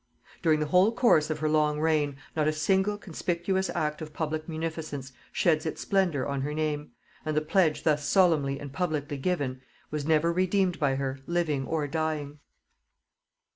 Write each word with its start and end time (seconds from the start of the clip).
During 0.41 0.59
the 0.61 0.65
whole 0.65 0.91
course 0.91 1.29
of 1.29 1.37
her 1.37 1.47
long 1.47 1.79
reign, 1.79 2.15
not 2.35 2.47
a 2.47 2.51
single 2.53 2.97
conspicuous 2.97 3.69
act 3.75 4.01
of 4.01 4.13
public 4.15 4.49
munificence 4.49 5.13
sheds 5.31 5.63
its 5.63 5.81
splendor 5.81 6.27
on 6.27 6.41
her 6.41 6.55
name, 6.55 6.89
and 7.23 7.37
the 7.37 7.41
pledge 7.41 7.83
thus 7.83 8.03
solemnly 8.03 8.59
and 8.59 8.73
publicly 8.73 9.17
given, 9.17 9.61
was 9.91 10.03
never 10.07 10.33
redeemed 10.33 10.79
by 10.79 10.95
her, 10.95 11.19
living 11.27 11.67
or 11.67 11.85
dying. 11.87 12.39